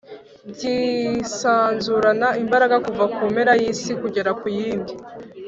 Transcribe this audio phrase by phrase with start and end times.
[0.49, 4.93] Bwisanzurana imbaraga kuva ku mpera y’isi kugera ku yindi,